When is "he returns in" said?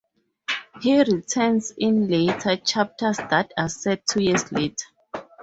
0.81-2.07